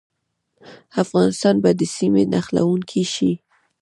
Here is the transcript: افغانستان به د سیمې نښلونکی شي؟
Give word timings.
افغانستان 1.03 1.55
به 1.63 1.69
د 1.79 1.81
سیمې 1.95 2.23
نښلونکی 2.33 3.03
شي؟ 3.13 3.31